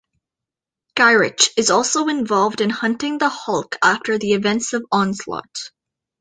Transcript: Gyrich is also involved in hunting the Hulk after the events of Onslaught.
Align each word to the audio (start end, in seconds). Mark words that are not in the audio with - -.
Gyrich 0.95 1.49
is 1.57 1.69
also 1.69 2.07
involved 2.07 2.59
in 2.59 2.71
hunting 2.71 3.19
the 3.19 3.29
Hulk 3.29 3.75
after 3.83 4.17
the 4.17 4.31
events 4.31 4.73
of 4.73 4.83
Onslaught. 4.91 5.69